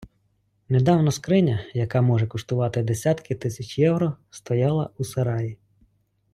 Недавно 0.69 1.11
скриня, 1.11 1.65
яка 1.73 2.01
може 2.01 2.27
коштувати 2.27 2.83
десятки 2.83 3.35
тисяч 3.35 3.77
євро, 3.79 4.13
стояла 4.29 4.89
у 4.97 5.03
сараї. 5.03 5.57